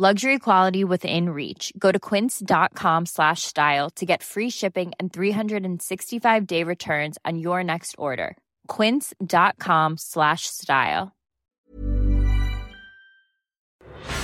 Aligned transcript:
Luxury 0.00 0.38
quality 0.38 0.84
within 0.84 1.30
reach. 1.30 1.72
Go 1.76 1.90
to 1.90 1.98
quince.com 1.98 3.06
slash 3.06 3.42
style 3.42 3.90
to 3.96 4.06
get 4.06 4.22
free 4.22 4.48
shipping 4.48 4.92
and 5.00 5.12
365 5.12 6.46
day 6.46 6.62
returns 6.62 7.18
on 7.24 7.36
your 7.40 7.64
next 7.64 7.96
order. 7.98 8.36
Quince.com 8.68 9.96
slash 9.98 10.42
style. 10.46 11.16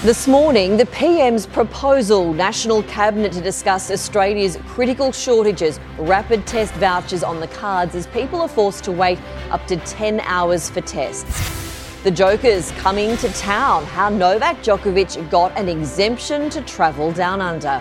This 0.02 0.28
morning, 0.28 0.76
the 0.76 0.86
PM's 0.86 1.46
proposal, 1.46 2.32
National 2.32 2.84
Cabinet 2.84 3.32
to 3.32 3.40
discuss 3.40 3.90
Australia's 3.90 4.56
critical 4.68 5.10
shortages, 5.10 5.80
rapid 5.98 6.46
test 6.46 6.72
vouchers 6.74 7.24
on 7.24 7.40
the 7.40 7.48
cards 7.48 7.96
as 7.96 8.06
people 8.06 8.40
are 8.40 8.48
forced 8.48 8.84
to 8.84 8.92
wait 8.92 9.18
up 9.50 9.66
to 9.66 9.76
10 9.78 10.20
hours 10.20 10.70
for 10.70 10.82
tests. 10.82 11.63
The 12.04 12.10
Jokers 12.10 12.70
coming 12.72 13.16
to 13.16 13.32
town, 13.32 13.86
how 13.86 14.10
Novak 14.10 14.58
Djokovic 14.58 15.30
got 15.30 15.56
an 15.56 15.70
exemption 15.70 16.50
to 16.50 16.60
travel 16.60 17.10
down 17.12 17.40
under. 17.40 17.80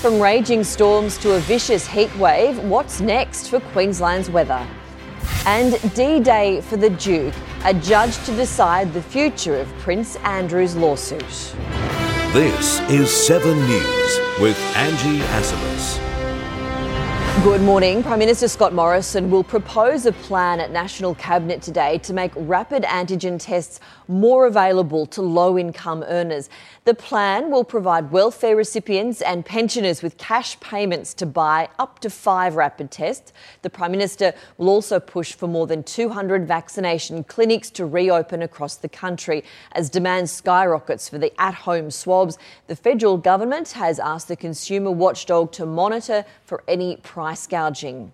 From 0.00 0.20
raging 0.20 0.62
storms 0.62 1.18
to 1.18 1.34
a 1.34 1.40
vicious 1.40 1.84
heat 1.84 2.14
wave, 2.18 2.56
what's 2.60 3.00
next 3.00 3.48
for 3.48 3.58
Queensland's 3.58 4.30
weather? 4.30 4.64
And 5.44 5.72
D 5.96 6.20
Day 6.20 6.60
for 6.60 6.76
the 6.76 6.90
Duke, 6.90 7.34
a 7.64 7.74
judge 7.74 8.16
to 8.26 8.36
decide 8.36 8.94
the 8.94 9.02
future 9.02 9.56
of 9.58 9.66
Prince 9.80 10.14
Andrew's 10.22 10.76
lawsuit. 10.76 11.20
This 12.32 12.78
is 12.88 13.10
7 13.10 13.58
News 13.58 14.18
with 14.38 14.56
Angie 14.76 15.18
Asimus. 15.32 16.07
Good 17.44 17.62
morning. 17.62 18.02
Prime 18.02 18.18
Minister 18.18 18.48
Scott 18.48 18.74
Morrison 18.74 19.30
will 19.30 19.44
propose 19.44 20.06
a 20.06 20.12
plan 20.12 20.58
at 20.58 20.72
National 20.72 21.14
Cabinet 21.14 21.62
today 21.62 21.98
to 21.98 22.12
make 22.12 22.32
rapid 22.34 22.82
antigen 22.82 23.38
tests 23.38 23.78
more 24.08 24.46
available 24.46 25.06
to 25.06 25.22
low 25.22 25.56
income 25.56 26.02
earners. 26.08 26.50
The 26.84 26.94
plan 26.94 27.50
will 27.50 27.62
provide 27.62 28.10
welfare 28.10 28.56
recipients 28.56 29.22
and 29.22 29.44
pensioners 29.44 30.02
with 30.02 30.18
cash 30.18 30.58
payments 30.58 31.14
to 31.14 31.26
buy 31.26 31.68
up 31.78 32.00
to 32.00 32.10
five 32.10 32.56
rapid 32.56 32.90
tests. 32.90 33.32
The 33.62 33.70
Prime 33.70 33.92
Minister 33.92 34.32
will 34.56 34.68
also 34.68 34.98
push 34.98 35.32
for 35.32 35.46
more 35.46 35.68
than 35.68 35.84
200 35.84 36.48
vaccination 36.48 37.22
clinics 37.22 37.70
to 37.70 37.86
reopen 37.86 38.42
across 38.42 38.76
the 38.76 38.88
country 38.88 39.44
as 39.72 39.90
demand 39.90 40.28
skyrockets 40.28 41.08
for 41.08 41.18
the 41.18 41.32
at 41.40 41.54
home 41.54 41.90
swabs. 41.92 42.36
The 42.66 42.76
federal 42.76 43.16
government 43.16 43.70
has 43.72 44.00
asked 44.00 44.26
the 44.26 44.36
consumer 44.36 44.90
watchdog 44.90 45.52
to 45.52 45.66
monitor 45.66 46.24
for 46.44 46.64
any 46.66 46.96
price 46.96 47.27
gouging. 47.34 48.12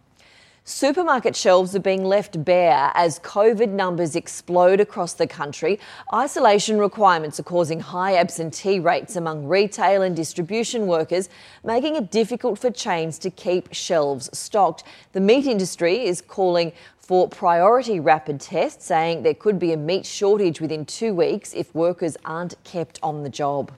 Supermarket 0.67 1.37
shelves 1.37 1.77
are 1.77 1.81
being 1.81 2.05
left 2.05 2.43
bare 2.43 2.91
as 2.95 3.19
COVID 3.19 3.69
numbers 3.69 4.17
explode 4.17 4.81
across 4.81 5.13
the 5.13 5.27
country. 5.27 5.79
Isolation 6.15 6.79
requirements 6.79 7.39
are 7.39 7.43
causing 7.43 7.81
high 7.81 8.17
absentee 8.17 8.81
rates 8.81 9.15
among 9.15 9.47
retail 9.47 10.01
and 10.01 10.17
distribution 10.17 10.87
workers, 10.87 11.29
making 11.65 11.97
it 11.97 12.11
difficult 12.11 12.59
for 12.59 12.71
chains 12.71 13.19
to 13.19 13.31
keep 13.31 13.75
shelves 13.75 14.31
stocked. 14.33 14.85
The 15.13 15.21
meat 15.21 15.47
industry 15.47 16.07
is 16.07 16.23
calling 16.23 16.73
for 16.97 17.29
priority 17.29 18.01
rapid 18.01 18.41
tests, 18.41 18.87
saying 18.87 19.23
there 19.23 19.35
could 19.35 19.59
be 19.59 19.75
a 19.75 19.77
meat 19.77 20.07
shortage 20.07 20.63
within 20.63 20.87
two 20.87 21.13
weeks 21.13 21.53
if 21.53 21.75
workers 21.75 22.17
aren't 22.25 22.55
kept 22.65 22.99
on 23.03 23.23
the 23.23 23.29
job. 23.29 23.71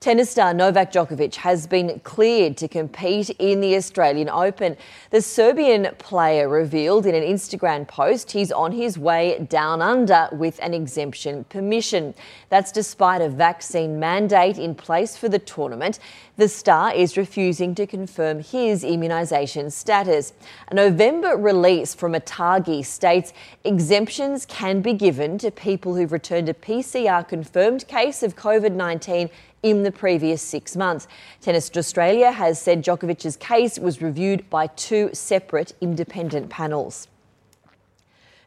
Tennis 0.00 0.30
star 0.30 0.54
Novak 0.54 0.92
Djokovic 0.92 1.34
has 1.34 1.66
been 1.66 1.98
cleared 2.04 2.56
to 2.58 2.68
compete 2.68 3.30
in 3.40 3.60
the 3.60 3.74
Australian 3.74 4.28
Open. 4.28 4.76
The 5.10 5.20
Serbian 5.20 5.88
player 5.98 6.48
revealed 6.48 7.04
in 7.04 7.16
an 7.16 7.24
Instagram 7.24 7.88
post 7.88 8.30
he's 8.30 8.52
on 8.52 8.70
his 8.70 8.96
way 8.96 9.44
down 9.50 9.82
under 9.82 10.28
with 10.30 10.60
an 10.62 10.72
exemption 10.72 11.42
permission. 11.48 12.14
That's 12.48 12.70
despite 12.70 13.20
a 13.22 13.28
vaccine 13.28 13.98
mandate 13.98 14.56
in 14.56 14.76
place 14.76 15.16
for 15.16 15.28
the 15.28 15.40
tournament. 15.40 15.98
The 16.36 16.48
star 16.48 16.94
is 16.94 17.16
refusing 17.16 17.74
to 17.74 17.84
confirm 17.84 18.38
his 18.38 18.84
immunisation 18.84 19.72
status. 19.72 20.32
A 20.68 20.74
November 20.74 21.36
release 21.36 21.92
from 21.92 22.12
ATAGI 22.12 22.86
states 22.86 23.32
exemptions 23.64 24.46
can 24.46 24.80
be 24.80 24.92
given 24.92 25.38
to 25.38 25.50
people 25.50 25.96
who've 25.96 26.12
returned 26.12 26.48
a 26.48 26.54
PCR 26.54 27.26
confirmed 27.26 27.88
case 27.88 28.22
of 28.22 28.36
COVID 28.36 28.74
19 28.74 29.28
in 29.62 29.82
the 29.82 29.92
previous 29.92 30.42
six 30.42 30.76
months. 30.76 31.08
Tennis 31.40 31.70
Australia 31.76 32.30
has 32.30 32.60
said 32.60 32.84
Djokovic's 32.84 33.36
case 33.36 33.78
was 33.78 34.00
reviewed 34.02 34.48
by 34.50 34.66
two 34.68 35.10
separate 35.12 35.72
independent 35.80 36.48
panels. 36.50 37.08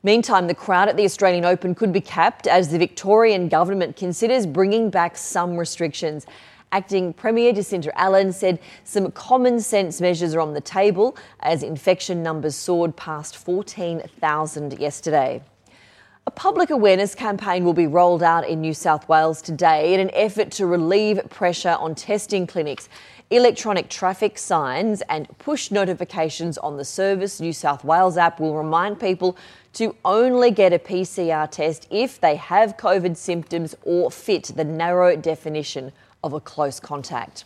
Meantime, 0.03 0.47
the 0.47 0.55
crowd 0.55 0.89
at 0.89 0.97
the 0.97 1.05
Australian 1.05 1.45
Open 1.45 1.75
could 1.75 1.93
be 1.93 2.01
capped 2.01 2.47
as 2.47 2.69
the 2.69 2.79
Victorian 2.79 3.47
government 3.49 3.95
considers 3.95 4.47
bringing 4.47 4.89
back 4.89 5.15
some 5.15 5.57
restrictions. 5.57 6.25
Acting 6.71 7.13
Premier 7.13 7.53
Jacinta 7.53 7.95
Allan 7.99 8.31
said 8.31 8.59
some 8.83 9.11
common 9.11 9.59
sense 9.59 10.01
measures 10.01 10.33
are 10.33 10.39
on 10.39 10.53
the 10.53 10.61
table 10.61 11.15
as 11.41 11.61
infection 11.61 12.23
numbers 12.23 12.55
soared 12.55 12.95
past 12.95 13.37
14,000 13.37 14.79
yesterday. 14.79 15.43
A 16.27 16.29
public 16.29 16.69
awareness 16.69 17.15
campaign 17.15 17.65
will 17.65 17.73
be 17.73 17.87
rolled 17.87 18.21
out 18.21 18.47
in 18.47 18.61
New 18.61 18.75
South 18.75 19.09
Wales 19.09 19.41
today 19.41 19.95
in 19.95 19.99
an 19.99 20.11
effort 20.13 20.51
to 20.51 20.67
relieve 20.67 21.19
pressure 21.31 21.75
on 21.79 21.95
testing 21.95 22.45
clinics. 22.45 22.89
Electronic 23.31 23.89
traffic 23.89 24.37
signs 24.37 25.01
and 25.09 25.27
push 25.39 25.71
notifications 25.71 26.59
on 26.59 26.77
the 26.77 26.85
Service 26.85 27.41
New 27.41 27.53
South 27.53 27.83
Wales 27.83 28.17
app 28.17 28.39
will 28.39 28.55
remind 28.55 28.99
people 28.99 29.35
to 29.73 29.95
only 30.05 30.51
get 30.51 30.73
a 30.73 30.77
PCR 30.77 31.49
test 31.49 31.87
if 31.89 32.21
they 32.21 32.35
have 32.35 32.77
COVID 32.77 33.17
symptoms 33.17 33.73
or 33.83 34.11
fit 34.11 34.51
the 34.55 34.63
narrow 34.63 35.15
definition 35.15 35.91
of 36.23 36.33
a 36.33 36.39
close 36.39 36.79
contact. 36.79 37.45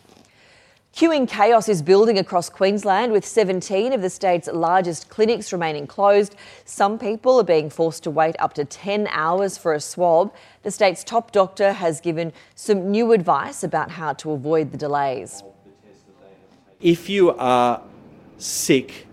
Queuing 0.96 1.28
chaos 1.28 1.68
is 1.68 1.82
building 1.82 2.18
across 2.18 2.48
Queensland 2.48 3.12
with 3.12 3.22
17 3.22 3.92
of 3.92 4.00
the 4.00 4.08
state's 4.08 4.48
largest 4.50 5.10
clinics 5.10 5.52
remaining 5.52 5.86
closed. 5.86 6.34
Some 6.64 6.98
people 6.98 7.38
are 7.38 7.44
being 7.44 7.68
forced 7.68 8.02
to 8.04 8.10
wait 8.10 8.34
up 8.38 8.54
to 8.54 8.64
10 8.64 9.06
hours 9.10 9.58
for 9.58 9.74
a 9.74 9.80
swab. 9.80 10.32
The 10.62 10.70
state's 10.70 11.04
top 11.04 11.32
doctor 11.32 11.74
has 11.74 12.00
given 12.00 12.32
some 12.54 12.90
new 12.90 13.12
advice 13.12 13.62
about 13.62 13.90
how 13.90 14.14
to 14.14 14.30
avoid 14.30 14.72
the 14.72 14.78
delays. 14.78 15.42
If 16.80 17.10
you 17.10 17.32
are 17.32 17.82
sick 18.38 19.06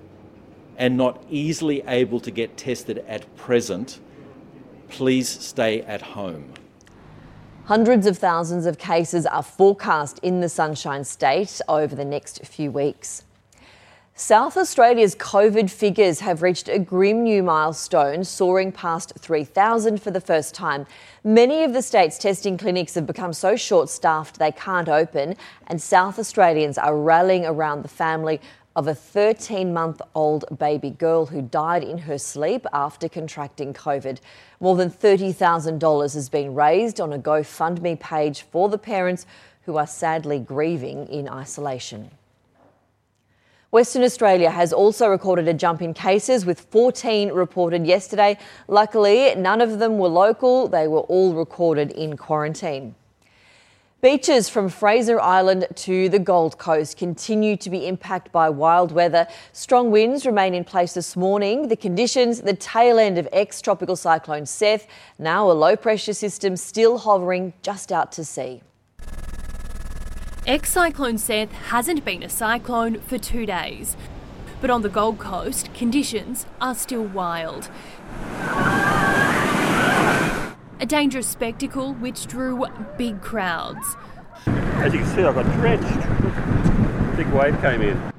and 0.78 0.96
not 0.96 1.22
easily 1.29 1.84
able 1.85 2.22
to 2.22 2.31
get 2.31 2.55
tested 2.55 2.99
at 3.09 3.35
present, 3.35 3.99
please 4.87 5.28
stay 5.28 5.81
at 5.81 6.02
home. 6.02 6.53
Hundreds 7.65 8.05
of 8.05 8.17
thousands 8.17 8.65
of 8.65 8.77
cases 8.77 9.25
are 9.25 9.41
forecast 9.41 10.19
in 10.21 10.41
the 10.41 10.49
Sunshine 10.49 11.05
State 11.05 11.61
over 11.69 11.95
the 11.95 12.03
next 12.03 12.45
few 12.45 12.69
weeks. 12.69 13.23
South 14.15 14.57
Australia's 14.57 15.15
COVID 15.15 15.71
figures 15.71 16.19
have 16.19 16.41
reached 16.41 16.67
a 16.67 16.77
grim 16.77 17.23
new 17.23 17.41
milestone, 17.41 18.25
soaring 18.25 18.73
past 18.73 19.13
3,000 19.17 20.01
for 20.01 20.11
the 20.11 20.19
first 20.19 20.53
time. 20.53 20.85
Many 21.23 21.63
of 21.63 21.71
the 21.71 21.81
state's 21.81 22.17
testing 22.17 22.57
clinics 22.57 22.95
have 22.95 23.07
become 23.07 23.31
so 23.31 23.55
short 23.55 23.89
staffed 23.89 24.39
they 24.39 24.51
can't 24.51 24.89
open, 24.89 25.37
and 25.67 25.81
South 25.81 26.19
Australians 26.19 26.77
are 26.77 26.97
rallying 26.97 27.45
around 27.45 27.81
the 27.81 27.87
family 27.87 28.41
of 28.75 28.87
a 28.87 28.96
13 28.96 29.73
month 29.73 30.02
old 30.16 30.46
baby 30.58 30.90
girl 30.90 31.28
who 31.28 31.41
died 31.41 31.84
in 31.84 31.99
her 31.99 32.17
sleep 32.17 32.66
after 32.73 33.08
contracting 33.08 33.73
COVID. 33.73 34.20
More 34.59 34.75
than 34.75 34.90
$30,000 34.90 36.14
has 36.14 36.29
been 36.29 36.55
raised 36.55 36.99
on 36.99 37.14
a 37.14 37.20
GoFundMe 37.20 37.99
page 37.99 38.41
for 38.41 38.70
the 38.70 38.78
parents 38.78 39.25
who 39.66 39.78
are 39.78 39.87
sadly 39.87 40.40
grieving 40.40 41.08
in 41.08 41.29
isolation. 41.29 42.11
Western 43.72 44.03
Australia 44.03 44.52
has 44.52 44.72
also 44.72 45.08
recorded 45.08 45.47
a 45.47 45.53
jump 45.53 45.81
in 45.81 45.96
cases, 45.96 46.46
with 46.46 46.59
14 46.59 47.31
reported 47.31 47.87
yesterday. 47.87 48.37
Luckily, 48.67 49.34
none 49.34 49.61
of 49.61 49.79
them 49.79 49.97
were 49.97 50.09
local, 50.09 50.67
they 50.67 50.87
were 50.87 50.99
all 50.99 51.34
recorded 51.34 51.90
in 51.90 52.16
quarantine. 52.16 52.93
Beaches 54.03 54.50
from 54.50 54.67
Fraser 54.67 55.17
Island 55.22 55.66
to 55.76 56.09
the 56.09 56.20
Gold 56.20 56.58
Coast 56.58 56.97
continue 56.97 57.55
to 57.55 57.70
be 57.70 57.88
impacted 57.88 58.34
by 58.34 58.50
wild 58.50 58.91
weather. 58.91 59.26
Strong 59.53 59.91
winds 59.91 60.26
remain 60.26 60.53
in 60.53 60.66
place 60.66 60.94
this 60.94 61.16
morning. 61.16 61.70
The 61.70 61.78
conditions, 61.78 62.41
the 62.41 62.53
tail 62.53 63.00
end 63.00 63.17
of 63.17 63.29
ex 63.32 63.61
tropical 63.61 63.96
cyclone 63.96 64.46
Seth, 64.46 64.88
now 65.20 65.50
a 65.50 65.53
low 65.53 65.78
pressure 65.78 66.11
system 66.11 66.58
still 66.58 66.97
hovering 66.97 67.53
just 67.61 67.94
out 67.94 68.11
to 68.11 68.26
sea. 68.26 68.61
Ex 70.46 70.70
Cyclone 70.72 71.17
Seth 71.17 71.53
hasn't 71.53 72.03
been 72.03 72.23
a 72.23 72.29
cyclone 72.29 72.99
for 72.99 73.17
two 73.17 73.46
days. 73.46 73.96
But 74.59 74.70
on 74.70 74.82
the 74.82 74.90
Gold 74.90 75.17
Coast, 75.17 75.73
conditions 75.73 76.46
are 76.59 76.76
still 76.76 77.06
wild. 77.06 77.70
A 80.84 80.85
dangerous 80.85 81.28
spectacle 81.28 81.94
which 81.94 82.28
drew 82.28 82.66
big 82.97 83.22
crowds. 83.22 83.96
As 84.46 84.94
you 84.94 85.00
can 85.00 85.16
see, 85.16 85.24
I 85.24 85.32
got 85.32 85.46
drenched. 85.53 87.16
Big 87.16 87.28
wave 87.28 87.58
came 87.62 87.82
in. 87.82 88.12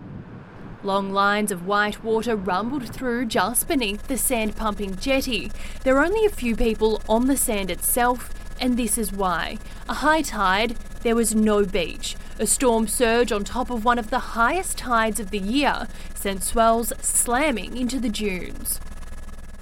Long 0.83 1.13
lines 1.13 1.53
of 1.53 1.67
white 1.67 2.03
water 2.03 2.35
rumbled 2.35 2.89
through 2.89 3.27
just 3.27 3.69
beneath 3.69 4.07
the 4.07 4.17
sand 4.17 4.57
pumping 4.57 4.97
jetty. 4.97 5.53
There 5.83 5.99
are 5.99 6.05
only 6.07 6.25
a 6.25 6.31
few 6.31 6.57
people 6.57 7.03
on 7.07 7.27
the 7.27 7.37
sand 7.37 7.71
itself, 7.71 8.31
and 8.59 8.79
this 8.79 8.97
is 8.97 9.13
why. 9.13 9.59
A 9.87 9.95
high 9.97 10.23
tide, 10.23 10.79
there 11.03 11.15
was 11.15 11.35
no 11.35 11.67
beach. 11.67 12.17
A 12.39 12.47
storm 12.47 12.89
surge 12.89 13.31
on 13.31 13.45
top 13.45 13.69
of 13.69 13.85
one 13.85 13.99
of 13.99 14.09
the 14.09 14.33
highest 14.41 14.79
tides 14.79 15.21
of 15.21 15.33
the 15.33 15.39
year 15.39 15.87
sent 16.15 16.43
swells 16.43 16.95
slamming 17.03 17.77
into 17.77 18.01
the 18.01 18.09
dunes. 18.09 18.81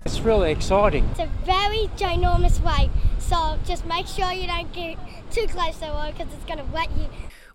It's 0.04 0.20
really 0.20 0.50
exciting. 0.50 1.04
It's 1.10 1.20
a 1.20 1.30
very 1.44 1.88
ginormous 1.96 2.60
wave, 2.60 2.90
so 3.18 3.58
just 3.64 3.86
make 3.86 4.06
sure 4.06 4.32
you 4.32 4.46
don't 4.46 4.72
get 4.72 4.98
too 5.30 5.46
close 5.46 5.74
to 5.74 5.80
the 5.80 5.92
water 5.92 6.12
because 6.12 6.32
it's 6.34 6.44
going 6.44 6.58
to 6.58 6.72
wet 6.72 6.90
you. 6.96 7.06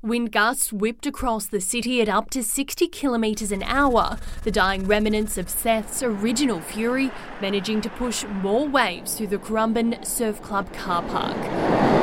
Wind 0.01 0.31
gusts 0.31 0.71
whipped 0.71 1.05
across 1.05 1.47
the 1.47 1.59
city 1.59 2.01
at 2.01 2.07
up 2.07 2.29
to 2.29 2.43
60 2.43 2.87
kilometres 2.87 3.51
an 3.51 3.63
hour, 3.63 4.17
the 4.43 4.51
dying 4.51 4.87
remnants 4.87 5.37
of 5.37 5.49
Seth's 5.49 6.01
original 6.03 6.61
fury 6.61 7.11
managing 7.41 7.81
to 7.81 7.89
push 7.89 8.23
more 8.25 8.67
waves 8.67 9.15
through 9.15 9.27
the 9.27 9.37
Currumbin 9.37 10.05
Surf 10.05 10.41
Club 10.41 10.71
car 10.71 11.01
park. 11.03 11.96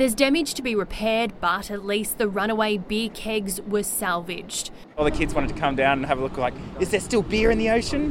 There's 0.00 0.14
damage 0.14 0.54
to 0.54 0.62
be 0.62 0.74
repaired, 0.74 1.34
but 1.42 1.70
at 1.70 1.84
least 1.84 2.16
the 2.16 2.26
runaway 2.26 2.78
beer 2.78 3.10
kegs 3.10 3.60
were 3.60 3.82
salvaged. 3.82 4.70
All 4.96 5.04
the 5.04 5.10
kids 5.10 5.34
wanted 5.34 5.48
to 5.48 5.60
come 5.60 5.76
down 5.76 5.98
and 5.98 6.06
have 6.06 6.18
a 6.18 6.22
look 6.22 6.38
like, 6.38 6.54
is 6.80 6.90
there 6.90 7.00
still 7.00 7.20
beer 7.20 7.50
in 7.50 7.58
the 7.58 7.68
ocean? 7.68 8.10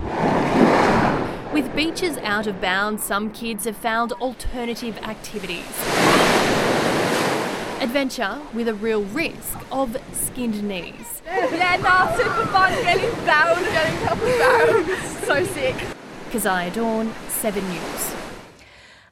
With 1.52 1.76
beaches 1.76 2.18
out 2.20 2.46
of 2.46 2.62
bounds, 2.62 3.04
some 3.04 3.32
kids 3.32 3.66
have 3.66 3.76
found 3.76 4.12
alternative 4.12 5.00
activities. 5.00 5.66
Adventure 7.82 8.40
with 8.54 8.68
a 8.68 8.76
real 8.76 9.02
risk 9.06 9.58
of 9.72 9.98
skinned 10.14 10.62
knees. 10.62 11.24
Yeah, 11.26 11.78
no, 11.78 12.24
super 12.24 12.46
fun 12.52 12.72
getting 12.84 13.26
down, 13.26 13.64
getting 13.64 14.08
up 14.08 14.20
and 14.22 14.86
down. 14.86 15.24
So 15.24 15.44
sick. 15.44 15.76
Keziah 16.30 16.70
Dawn, 16.72 17.12
7 17.30 17.68
News. 17.68 18.19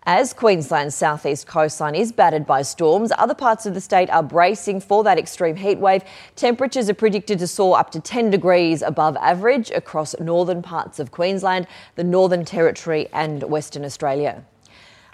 As 0.09 0.31
Queensland's 0.31 0.95
southeast 0.95 1.47
coastline 1.47 1.93
is 1.93 2.13
battered 2.13 2.45
by 2.45 2.61
storms, 2.61 3.11
other 3.17 3.33
parts 3.33 3.65
of 3.65 3.73
the 3.73 3.81
state 3.81 4.09
are 4.09 4.23
bracing 4.23 4.79
for 4.79 5.03
that 5.03 5.19
extreme 5.19 5.57
heat 5.57 5.79
wave. 5.79 6.01
Temperatures 6.37 6.89
are 6.89 6.93
predicted 6.93 7.39
to 7.39 7.47
soar 7.47 7.77
up 7.77 7.91
to 7.91 7.99
10 7.99 8.29
degrees 8.29 8.81
above 8.81 9.17
average 9.17 9.69
across 9.69 10.17
northern 10.17 10.61
parts 10.61 10.99
of 10.99 11.11
Queensland, 11.11 11.67
the 11.95 12.05
Northern 12.05 12.45
Territory, 12.45 13.09
and 13.11 13.43
Western 13.43 13.83
Australia. 13.83 14.45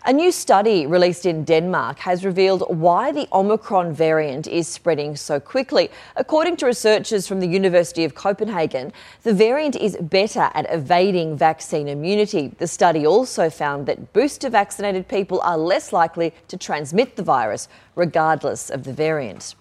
A 0.05 0.11
new 0.11 0.33
study 0.33 0.85
released 0.85 1.25
in 1.25 1.45
Denmark 1.45 1.99
has 1.99 2.25
revealed 2.25 2.65
why 2.67 3.13
the 3.13 3.25
Omicron 3.31 3.93
variant 3.93 4.47
is 4.47 4.67
spreading 4.67 5.15
so 5.15 5.39
quickly. 5.39 5.89
According 6.17 6.57
to 6.57 6.65
researchers 6.65 7.25
from 7.25 7.39
the 7.39 7.47
University 7.47 8.03
of 8.03 8.13
Copenhagen, 8.13 8.91
the 9.21 9.33
variant 9.33 9.77
is 9.77 9.95
better 10.01 10.51
at 10.53 10.65
evading 10.69 11.37
vaccine 11.37 11.87
immunity. 11.87 12.49
The 12.57 12.67
study 12.67 13.07
also 13.07 13.49
found 13.49 13.85
that 13.85 14.11
booster 14.11 14.49
vaccinated 14.49 15.07
people 15.07 15.39
are 15.39 15.57
less 15.57 15.93
likely 15.93 16.33
to 16.49 16.57
transmit 16.57 17.15
the 17.15 17.23
virus, 17.23 17.69
regardless 17.95 18.69
of 18.69 18.83
the 18.83 18.91
variant. 18.91 19.55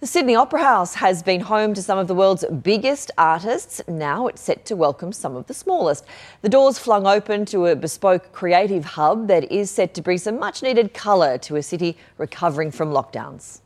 The 0.00 0.06
Sydney 0.06 0.34
Opera 0.34 0.62
House 0.62 0.94
has 0.94 1.22
been 1.22 1.42
home 1.42 1.74
to 1.74 1.82
some 1.82 1.98
of 1.98 2.08
the 2.08 2.14
world's 2.14 2.42
biggest 2.62 3.10
artists. 3.18 3.82
Now 3.86 4.28
it's 4.28 4.40
set 4.40 4.64
to 4.64 4.74
welcome 4.74 5.12
some 5.12 5.36
of 5.36 5.46
the 5.46 5.52
smallest. 5.52 6.06
The 6.40 6.48
doors 6.48 6.78
flung 6.78 7.06
open 7.06 7.44
to 7.44 7.66
a 7.66 7.76
bespoke 7.76 8.32
creative 8.32 8.82
hub 8.86 9.28
that 9.28 9.52
is 9.52 9.70
set 9.70 9.92
to 9.92 10.00
bring 10.00 10.16
some 10.16 10.38
much 10.38 10.62
needed 10.62 10.94
colour 10.94 11.36
to 11.40 11.56
a 11.56 11.62
city 11.62 11.98
recovering 12.16 12.70
from 12.70 12.92
lockdowns. 12.92 13.60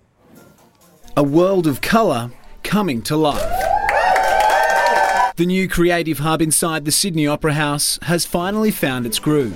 A 1.16 1.22
world 1.22 1.68
of 1.68 1.80
colour 1.80 2.32
coming 2.64 3.00
to 3.02 3.16
life. 3.16 3.40
The 5.36 5.46
new 5.46 5.68
creative 5.68 6.18
hub 6.18 6.42
inside 6.42 6.84
the 6.84 6.90
Sydney 6.90 7.28
Opera 7.28 7.52
House 7.52 7.96
has 8.02 8.26
finally 8.26 8.72
found 8.72 9.06
its 9.06 9.20
groove 9.20 9.54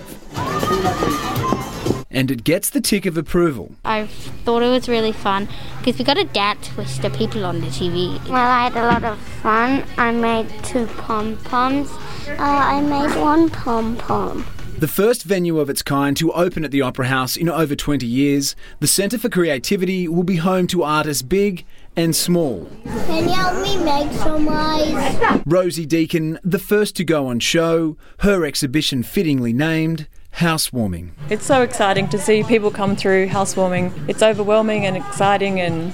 and 2.11 2.31
it 2.31 2.45
gets 2.45 2.71
the 2.71 2.81
tick 2.81 3.07
of 3.07 3.17
approval. 3.17 3.75
I 3.85 4.07
thought 4.45 4.63
it 4.63 4.69
was 4.69 4.89
really 4.89 5.13
fun 5.13 5.49
because 5.79 5.99
we 5.99 6.05
got 6.05 6.15
to 6.15 6.25
dance 6.25 6.77
with 6.77 7.01
the 7.03 7.11
people 7.11 7.45
on 7.45 7.61
the 7.61 7.67
TV. 7.69 8.23
Well, 8.29 8.37
I 8.37 8.65
had 8.69 8.77
a 8.77 8.87
lot 8.87 9.05
of 9.05 9.19
fun. 9.19 9.85
I 9.97 10.11
made 10.13 10.49
two 10.65 10.87
pom 10.87 11.37
poms. 11.39 11.91
Uh, 12.29 12.37
I 12.39 12.81
made 12.81 13.21
one 13.21 13.51
pom 13.51 13.97
pom. 13.97 14.47
The 14.79 14.87
first 14.87 15.25
venue 15.25 15.59
of 15.59 15.69
its 15.69 15.83
kind 15.83 16.17
to 16.19 16.33
open 16.33 16.65
at 16.65 16.71
the 16.71 16.83
Opera 16.83 17.09
House 17.09 17.37
in 17.37 17.49
over 17.49 17.75
20 17.75 18.07
years, 18.07 18.55
the 18.79 18.87
Centre 18.87 19.19
for 19.19 19.29
Creativity 19.29 20.07
will 20.07 20.23
be 20.23 20.37
home 20.37 20.69
to 20.69 20.85
artists 20.85 21.21
big 21.21 21.67
and 21.97 22.15
small. 22.15 22.71
Can 22.85 23.25
you 23.25 23.35
help 23.35 23.61
me 23.61 23.77
make 23.85 24.13
some 24.13 24.49
eyes? 24.49 25.43
Rosie 25.45 25.85
Deacon, 25.85 26.39
the 26.45 26.61
first 26.61 26.95
to 26.95 27.05
go 27.05 27.27
on 27.27 27.41
show, 27.41 27.97
her 28.21 28.45
exhibition 28.45 29.03
fittingly 29.03 29.53
named 29.53 30.07
Housewarming. 30.39 31.11
It's 31.31 31.45
so 31.45 31.63
exciting 31.63 32.09
to 32.11 32.19
see 32.19 32.45
people 32.45 32.71
come 32.71 32.95
through 32.95 33.27
housewarming. 33.27 33.93
It's 34.07 34.23
overwhelming 34.23 34.87
and 34.87 34.97
exciting 34.97 35.59
in 35.59 35.93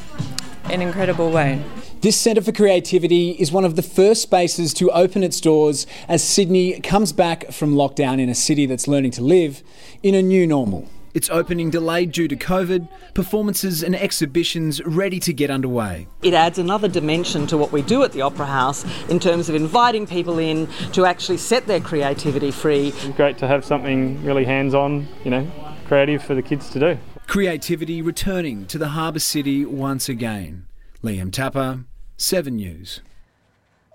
an 0.65 0.83
incredible 0.83 1.31
way. 1.31 1.65
This 2.03 2.19
Centre 2.19 2.43
for 2.43 2.53
Creativity 2.53 3.31
is 3.31 3.51
one 3.51 3.65
of 3.65 3.75
the 3.75 3.81
first 3.81 4.21
spaces 4.21 4.75
to 4.75 4.91
open 4.91 5.23
its 5.23 5.41
doors 5.41 5.87
as 6.09 6.23
Sydney 6.23 6.79
comes 6.81 7.11
back 7.11 7.53
from 7.53 7.75
lockdown 7.75 8.21
in 8.21 8.29
a 8.29 8.35
city 8.35 8.67
that's 8.67 8.87
learning 8.87 9.13
to 9.13 9.23
live 9.23 9.63
in 10.03 10.15
a 10.15 10.21
new 10.21 10.47
normal. 10.47 10.91
Its 11.15 11.31
opening 11.31 11.71
delayed 11.71 12.11
due 12.11 12.27
to 12.27 12.35
COVID, 12.35 12.89
performances 13.15 13.85
and 13.85 13.95
exhibitions 13.95 14.83
ready 14.85 15.21
to 15.21 15.33
get 15.33 15.49
underway. 15.49 16.09
It 16.23 16.35
adds 16.35 16.59
another 16.59 16.89
dimension 16.89 17.47
to 17.47 17.57
what 17.57 17.71
we 17.71 17.83
do 17.83 18.03
at 18.03 18.13
the 18.13 18.21
Opera 18.21 18.47
House 18.47 18.85
in 19.09 19.21
terms 19.21 19.49
of 19.49 19.55
inviting 19.55 20.09
people 20.09 20.39
in 20.39 20.67
to 20.93 21.07
actually 21.07 21.39
set 21.39 21.67
their 21.69 21.81
creativity 21.81 22.51
free. 22.51 22.89
It's 22.89 23.17
great 23.17 23.39
to 23.39 23.47
have 23.47 23.65
something 23.65 24.25
really 24.25 24.45
hands 24.45 24.75
on, 24.75 25.07
you 25.25 25.31
know, 25.31 25.49
creative 25.87 26.23
for 26.23 26.35
the 26.35 26.43
kids 26.43 26.69
to 26.71 26.81
do. 26.81 26.99
Creativity 27.29 28.03
returning 28.03 28.67
to 28.67 28.77
the 28.77 28.89
harbour 28.89 29.21
city 29.21 29.65
once 29.65 30.09
again. 30.09 30.67
Liam 31.03 31.31
Tapper, 31.31 31.85
7 32.17 32.57
News. 32.57 33.01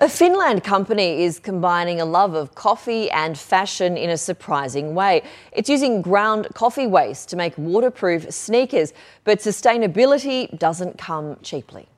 A 0.01 0.08
Finland 0.08 0.63
company 0.63 1.24
is 1.24 1.39
combining 1.39 2.00
a 2.00 2.06
love 2.06 2.34
of 2.34 2.56
coffee 2.56 3.12
and 3.12 3.38
fashion 3.38 3.98
in 3.98 4.10
a 4.10 4.15
surprising 4.15 4.96
way. 4.96 5.24
It's 5.51 5.70
using 5.70 6.01
ground 6.01 6.48
coffee 6.53 6.88
waste 6.88 7.27
to 7.32 7.36
make 7.36 7.53
waterproof 7.58 8.32
sneakers, 8.32 8.94
but 9.25 9.39
sustainability 9.39 10.58
doesn't 10.58 10.98
come 10.98 11.36
cheaply. 11.44 11.89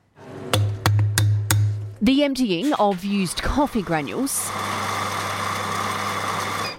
The 2.00 2.24
emptying 2.24 2.72
of 2.72 3.04
used 3.04 3.40
coffee 3.40 3.82
granules, 3.82 4.50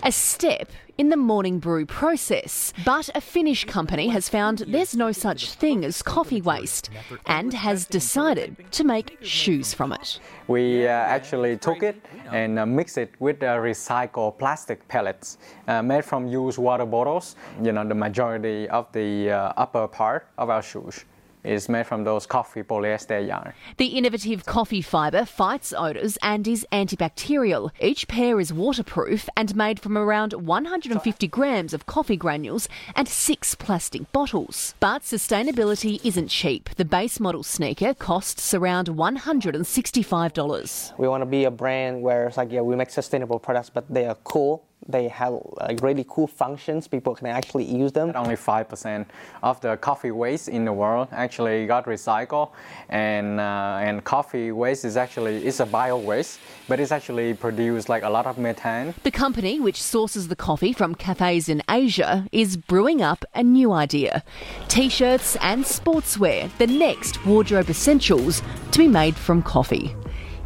a 0.04 0.12
step 0.12 0.70
in 0.98 1.10
the 1.10 1.18
morning 1.18 1.60
brew 1.60 1.86
process. 1.86 2.74
But 2.86 3.10
a 3.16 3.22
Finnish 3.22 3.66
company 3.66 4.10
has 4.10 4.28
found 4.30 4.60
there's 4.68 4.96
no 4.96 5.12
such 5.12 5.54
thing 5.54 5.86
as 5.86 6.02
coffee 6.02 6.42
waste 6.42 6.90
and 7.26 7.54
has 7.54 7.86
decided 7.86 8.56
to 8.72 8.84
make 8.84 9.18
shoes 9.22 9.74
from 9.74 9.94
it. 9.94 10.20
We 10.48 10.86
uh, 10.86 10.92
actually 10.92 11.58
took 11.58 11.84
it 11.84 11.96
and 12.32 12.60
uh, 12.60 12.66
mixed 12.66 12.98
it 12.98 13.12
with 13.20 13.42
uh, 13.42 13.56
recycled 13.56 14.38
plastic 14.38 14.86
pellets 14.88 15.38
uh, 15.68 15.82
made 15.82 16.04
from 16.04 16.28
used 16.28 16.58
water 16.58 16.86
bottles, 16.86 17.36
you 17.64 17.72
know, 17.72 17.88
the 17.88 17.96
majority 17.96 18.68
of 18.70 18.92
the 18.92 19.32
uh, 19.32 19.54
upper 19.56 19.88
part 19.88 20.28
of 20.38 20.50
our 20.50 20.62
shoes. 20.62 21.06
Is 21.44 21.70
made 21.70 21.88
from 21.88 22.04
those 22.04 22.26
coffee 22.26 22.64
polyester 22.64 23.28
yarn. 23.28 23.54
The 23.78 23.88
innovative 23.88 24.46
coffee 24.46 24.82
fibre 24.82 25.26
fights 25.26 25.74
odours 25.74 26.18
and 26.22 26.48
is 26.48 26.66
antibacterial. 26.72 27.72
Each 27.80 28.08
pair 28.08 28.40
is 28.40 28.54
waterproof 28.54 29.30
and 29.36 29.56
made 29.56 29.80
from 29.80 29.98
around 29.98 30.34
150 30.34 31.28
grams 31.28 31.74
of 31.74 31.86
coffee 31.86 32.18
granules 32.18 32.70
and 32.96 33.08
six 33.08 33.56
plastic 33.56 34.12
bottles. 34.12 34.76
But 34.80 35.04
sustainability 35.04 36.04
isn't 36.06 36.30
cheap. 36.30 36.70
The 36.76 36.86
base 36.86 37.20
model 37.20 37.44
sneaker 37.44 37.94
costs 37.94 38.54
around 38.54 38.88
$165. 38.88 40.98
We 40.98 41.08
want 41.08 41.22
to 41.22 41.26
be 41.26 41.46
a 41.46 41.52
brand 41.52 42.02
where 42.02 42.28
it's 42.28 42.38
like, 42.38 42.52
yeah, 42.52 42.62
we 42.62 42.76
make 42.76 42.90
sustainable 42.90 43.40
products, 43.40 43.70
but 43.70 43.92
they 43.94 44.06
are 44.06 44.16
cool 44.24 44.66
they 44.88 45.08
have 45.08 45.34
like 45.60 45.82
really 45.82 46.06
cool 46.08 46.28
functions. 46.28 46.88
People 46.88 47.16
can 47.16 47.28
actually 47.28 47.64
use 47.64 47.92
them. 47.92 48.12
Only 48.16 48.36
5% 48.36 49.06
of 49.42 49.60
the 49.62 49.78
coffee 49.78 50.12
waste 50.12 50.50
in 50.50 50.66
the 50.66 50.74
world 50.74 51.08
actually 51.12 51.66
got 51.66 51.86
recycled, 51.86 52.52
and 52.90 53.40
uh, 53.40 53.80
and 53.82 54.04
coffee 54.04 54.52
waste 54.52 54.86
is 54.86 54.98
actually 54.98 55.46
it's 55.46 55.60
a 55.60 55.66
bio 55.66 55.98
waste, 55.98 56.40
but 56.68 56.80
it's 56.80 56.92
actually 56.92 57.34
produced 57.34 57.90
like 57.90 58.04
a 58.04 58.10
lot 58.10 58.26
of 58.26 58.38
methane. 58.38 58.94
The 59.04 59.12
company, 59.12 59.60
which 59.60 59.82
sources 59.82 60.28
the 60.28 60.36
coffee 60.36 60.74
from 60.74 60.96
cafes 60.96 61.50
in 61.50 61.62
Asia, 61.70 62.28
is 62.32 62.58
brewing 62.58 63.02
up 63.02 63.26
a 63.34 63.44
new 63.44 63.72
idea: 63.72 64.24
t-shirts 64.68 65.36
and 65.38 65.64
sportswear, 65.64 66.56
the 66.58 66.68
next 66.68 67.26
wardrobe 67.26 67.70
essentials 67.70 68.42
to 68.72 68.80
be 68.80 68.88
made 68.88 69.16
from 69.16 69.42
coffee. 69.42 69.96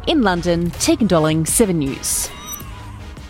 In 0.06 0.22
London, 0.22 0.70
Tegan 0.70 1.06
Dolling, 1.06 1.44
7 1.44 1.78
News. 1.78 2.30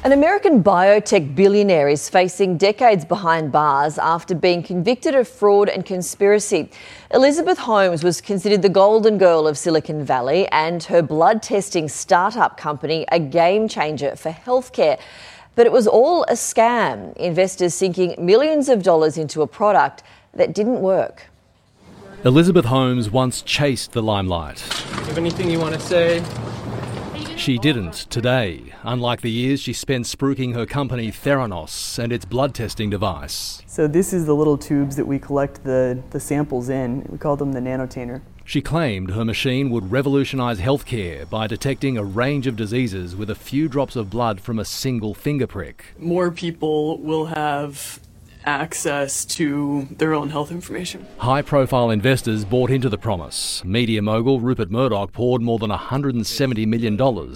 An 0.04 0.12
American 0.12 0.62
biotech 0.62 1.34
billionaire 1.34 1.88
is 1.88 2.08
facing 2.08 2.56
decades 2.56 3.04
behind 3.04 3.50
bars 3.50 3.98
after 3.98 4.32
being 4.32 4.62
convicted 4.62 5.16
of 5.16 5.26
fraud 5.26 5.68
and 5.68 5.84
conspiracy. 5.84 6.70
Elizabeth 7.12 7.58
Holmes 7.58 8.04
was 8.04 8.20
considered 8.20 8.62
the 8.62 8.68
golden 8.68 9.18
girl 9.18 9.48
of 9.48 9.58
Silicon 9.58 10.04
Valley 10.04 10.46
and 10.48 10.84
her 10.84 11.02
blood 11.02 11.42
testing 11.42 11.88
startup 11.88 12.56
company 12.56 13.06
a 13.10 13.18
game 13.18 13.66
changer 13.66 14.14
for 14.14 14.30
healthcare. 14.30 15.00
But 15.56 15.66
it 15.66 15.72
was 15.72 15.88
all 15.88 16.22
a 16.24 16.34
scam, 16.34 17.12
investors 17.16 17.74
sinking 17.74 18.14
millions 18.24 18.68
of 18.68 18.84
dollars 18.84 19.18
into 19.18 19.42
a 19.42 19.48
product 19.48 20.04
that 20.32 20.54
didn't 20.54 20.80
work. 20.80 21.24
Elizabeth 22.24 22.66
Holmes 22.66 23.10
once 23.10 23.42
chased 23.42 23.90
the 23.92 24.02
limelight. 24.02 24.60
Have 24.60 25.18
anything 25.18 25.50
you 25.50 25.58
want 25.58 25.74
to 25.74 25.80
say? 25.80 26.22
She 27.38 27.56
didn't 27.56 27.94
today, 28.10 28.74
unlike 28.82 29.20
the 29.20 29.30
years 29.30 29.60
she 29.60 29.72
spent 29.72 30.06
spruiking 30.06 30.54
her 30.54 30.66
company 30.66 31.12
Theranos 31.12 31.96
and 31.96 32.12
its 32.12 32.24
blood 32.24 32.52
testing 32.52 32.90
device. 32.90 33.62
So 33.66 33.86
this 33.86 34.12
is 34.12 34.26
the 34.26 34.34
little 34.34 34.58
tubes 34.58 34.96
that 34.96 35.06
we 35.06 35.20
collect 35.20 35.62
the, 35.62 36.02
the 36.10 36.18
samples 36.18 36.68
in. 36.68 37.06
We 37.08 37.16
call 37.16 37.36
them 37.36 37.52
the 37.52 37.60
nanotainer. 37.60 38.22
She 38.44 38.60
claimed 38.60 39.12
her 39.12 39.24
machine 39.24 39.70
would 39.70 39.92
revolutionise 39.92 40.58
healthcare 40.58 41.30
by 41.30 41.46
detecting 41.46 41.96
a 41.96 42.02
range 42.02 42.48
of 42.48 42.56
diseases 42.56 43.14
with 43.14 43.30
a 43.30 43.36
few 43.36 43.68
drops 43.68 43.94
of 43.94 44.10
blood 44.10 44.40
from 44.40 44.58
a 44.58 44.64
single 44.64 45.14
finger 45.14 45.46
prick. 45.46 45.84
More 45.96 46.32
people 46.32 46.98
will 46.98 47.26
have 47.26 48.00
access 48.48 49.24
to 49.26 49.86
their 49.98 50.14
own 50.14 50.30
health 50.30 50.50
information. 50.50 51.06
High 51.18 51.42
profile 51.42 51.90
investors 51.90 52.44
bought 52.44 52.70
into 52.70 52.88
the 52.88 52.98
promise. 52.98 53.62
Media 53.64 54.00
mogul 54.02 54.40
Rupert 54.40 54.70
Murdoch 54.70 55.12
poured 55.12 55.42
more 55.42 55.58
than 55.58 55.70
$170 55.70 56.66
million 56.66 56.94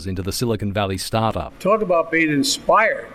into 0.09 0.23
the 0.23 0.33
Silicon 0.33 0.73
Valley 0.73 0.99
startup. 0.99 1.59
Talk 1.59 1.83
about 1.83 2.11
being 2.11 2.31
inspired. 2.31 3.09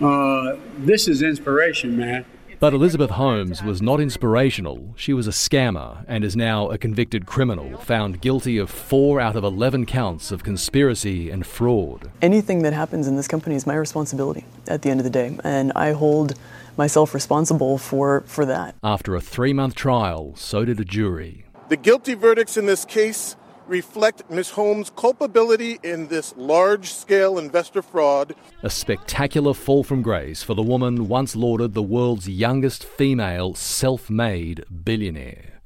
Uh, 0.00 0.56
this 0.78 1.08
is 1.08 1.22
inspiration, 1.22 1.96
man. 1.96 2.24
But 2.58 2.72
Elizabeth 2.72 3.10
Holmes 3.10 3.62
was 3.62 3.82
not 3.82 4.00
inspirational. 4.00 4.94
She 4.96 5.12
was 5.12 5.26
a 5.26 5.30
scammer 5.30 6.06
and 6.08 6.24
is 6.24 6.34
now 6.34 6.70
a 6.70 6.78
convicted 6.78 7.26
criminal, 7.26 7.76
found 7.76 8.22
guilty 8.22 8.56
of 8.56 8.70
four 8.70 9.20
out 9.20 9.36
of 9.36 9.44
11 9.44 9.84
counts 9.84 10.32
of 10.32 10.42
conspiracy 10.42 11.28
and 11.28 11.46
fraud. 11.46 12.10
Anything 12.22 12.62
that 12.62 12.72
happens 12.72 13.06
in 13.06 13.16
this 13.16 13.28
company 13.28 13.56
is 13.56 13.66
my 13.66 13.74
responsibility 13.74 14.46
at 14.68 14.80
the 14.80 14.88
end 14.88 15.00
of 15.00 15.04
the 15.04 15.10
day, 15.10 15.38
and 15.44 15.70
I 15.76 15.92
hold 15.92 16.34
myself 16.76 17.14
responsible 17.14 17.78
for, 17.78 18.22
for 18.22 18.44
that. 18.46 18.74
After 18.82 19.14
a 19.14 19.20
three 19.20 19.52
month 19.52 19.74
trial, 19.74 20.34
so 20.36 20.64
did 20.64 20.80
a 20.80 20.84
jury. 20.84 21.44
The 21.68 21.76
guilty 21.76 22.14
verdicts 22.14 22.56
in 22.56 22.66
this 22.66 22.84
case 22.84 23.36
reflect 23.66 24.30
Ms. 24.30 24.50
Holmes' 24.50 24.90
culpability 24.94 25.78
in 25.82 26.08
this 26.08 26.34
large 26.36 26.92
scale 26.92 27.38
investor 27.38 27.82
fraud. 27.82 28.34
A 28.62 28.70
spectacular 28.70 29.54
fall 29.54 29.82
from 29.82 30.02
grace 30.02 30.42
for 30.42 30.54
the 30.54 30.62
woman 30.62 31.08
once 31.08 31.34
lauded 31.34 31.74
the 31.74 31.82
world's 31.82 32.28
youngest 32.28 32.84
female 32.84 33.54
self 33.54 34.08
made 34.08 34.64
billionaire. 34.84 35.60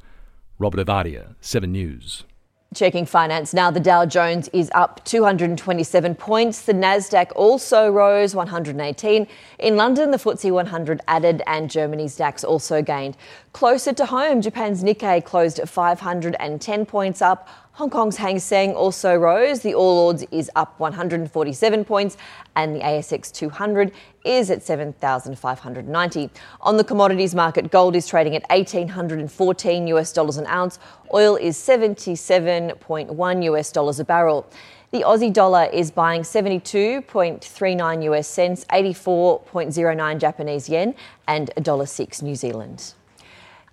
Robert 0.58 0.86
Ovadia, 0.86 1.34
7 1.40 1.70
News. 1.70 2.24
Checking 2.72 3.04
finance 3.04 3.52
now, 3.52 3.72
the 3.72 3.80
Dow 3.80 4.06
Jones 4.06 4.48
is 4.52 4.70
up 4.76 5.04
227 5.04 6.14
points. 6.14 6.62
The 6.62 6.72
Nasdaq 6.72 7.32
also 7.34 7.90
rose 7.90 8.32
118. 8.32 9.26
In 9.58 9.76
London, 9.76 10.12
the 10.12 10.18
FTSE 10.18 10.52
100 10.52 11.00
added, 11.08 11.42
and 11.48 11.68
Germany's 11.68 12.14
DAX 12.14 12.44
also 12.44 12.80
gained. 12.80 13.16
Closer 13.52 13.92
to 13.94 14.06
home, 14.06 14.40
Japan's 14.40 14.84
Nikkei 14.84 15.24
closed 15.24 15.58
at 15.58 15.68
510 15.68 16.86
points 16.86 17.20
up. 17.20 17.48
Hong 17.74 17.88
Kong's 17.88 18.16
Hang 18.16 18.38
Seng 18.38 18.74
also 18.74 19.14
rose. 19.14 19.60
The 19.60 19.74
All 19.74 19.98
Ords 19.98 20.24
is 20.30 20.50
up 20.54 20.78
147 20.80 21.84
points, 21.84 22.16
and 22.56 22.74
the 22.74 22.80
ASX 22.80 23.32
200 23.32 23.92
is 24.24 24.50
at 24.50 24.62
7,590. 24.62 26.30
On 26.60 26.76
the 26.76 26.84
commodities 26.84 27.34
market, 27.34 27.70
gold 27.70 27.96
is 27.96 28.06
trading 28.06 28.36
at 28.36 28.42
1,814 28.50 29.86
US 29.86 30.12
dollars 30.12 30.36
an 30.36 30.46
ounce. 30.46 30.78
Oil 31.14 31.36
is 31.36 31.56
77.1 31.56 33.44
US 33.44 33.72
dollars 33.72 33.98
a 33.98 34.04
barrel. 34.04 34.46
The 34.90 35.02
Aussie 35.02 35.32
dollar 35.32 35.70
is 35.72 35.92
buying 35.92 36.22
72.39 36.22 38.02
US 38.04 38.26
cents, 38.26 38.64
84.09 38.66 40.18
Japanese 40.18 40.68
yen, 40.68 40.94
and 41.28 41.50
$1.06 41.56 42.22
New 42.22 42.34
Zealand. 42.34 42.94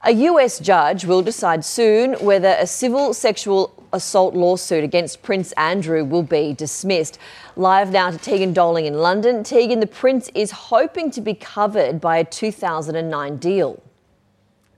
A 0.07 0.11
US 0.11 0.59
judge 0.59 1.03
will 1.03 1.21
decide 1.21 1.65
soon 1.65 2.13
whether 2.13 2.55
a 2.57 2.65
civil 2.65 3.13
sexual 3.13 3.73
assault 3.91 4.35
lawsuit 4.35 4.85
against 4.85 5.21
Prince 5.21 5.51
Andrew 5.57 6.05
will 6.05 6.23
be 6.23 6.53
dismissed. 6.53 7.19
Live 7.57 7.91
now 7.91 8.11
to 8.11 8.17
Tegan 8.17 8.53
Dolling 8.53 8.85
in 8.85 8.99
London. 8.99 9.43
Tegan, 9.43 9.81
the 9.81 9.85
Prince 9.85 10.29
is 10.33 10.51
hoping 10.51 11.11
to 11.11 11.19
be 11.19 11.33
covered 11.33 11.99
by 11.99 12.19
a 12.19 12.23
2009 12.23 13.35
deal. 13.35 13.83